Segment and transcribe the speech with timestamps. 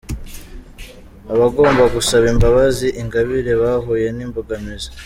[1.33, 4.89] Abagomba gusaba imbabzi Ingabire bahuye n’imbogamizi.